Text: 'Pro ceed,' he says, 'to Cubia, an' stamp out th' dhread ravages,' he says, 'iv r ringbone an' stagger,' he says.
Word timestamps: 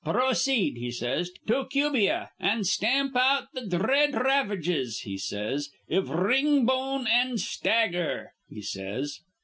'Pro 0.03 0.33
ceed,' 0.33 0.77
he 0.79 0.89
says, 0.89 1.29
'to 1.45 1.65
Cubia, 1.69 2.31
an' 2.39 2.63
stamp 2.63 3.15
out 3.15 3.49
th' 3.55 3.69
dhread 3.69 4.15
ravages,' 4.15 5.01
he 5.01 5.15
says, 5.15 5.69
'iv 5.91 6.09
r 6.09 6.25
ringbone 6.27 7.05
an' 7.05 7.37
stagger,' 7.37 8.31
he 8.49 8.63
says. 8.63 9.19